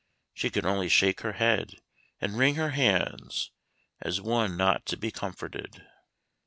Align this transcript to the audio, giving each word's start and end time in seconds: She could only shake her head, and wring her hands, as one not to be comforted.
She 0.33 0.49
could 0.49 0.65
only 0.65 0.89
shake 0.89 1.21
her 1.21 1.33
head, 1.33 1.79
and 2.19 2.35
wring 2.35 2.55
her 2.55 2.71
hands, 2.71 3.51
as 4.01 4.19
one 4.19 4.57
not 4.57 4.83
to 4.87 4.97
be 4.97 5.11
comforted. 5.11 5.85